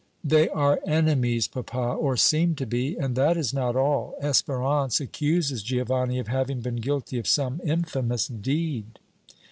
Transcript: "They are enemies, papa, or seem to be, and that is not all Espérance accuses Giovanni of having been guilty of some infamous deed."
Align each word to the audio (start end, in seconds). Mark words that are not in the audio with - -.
"They 0.23 0.49
are 0.49 0.79
enemies, 0.83 1.47
papa, 1.47 1.77
or 1.95 2.17
seem 2.17 2.55
to 2.55 2.65
be, 2.65 2.97
and 2.97 3.15
that 3.15 3.37
is 3.37 3.53
not 3.53 3.75
all 3.75 4.15
Espérance 4.19 4.99
accuses 4.99 5.61
Giovanni 5.61 6.17
of 6.17 6.27
having 6.27 6.59
been 6.61 6.77
guilty 6.77 7.19
of 7.19 7.27
some 7.27 7.61
infamous 7.63 8.25
deed." 8.27 8.97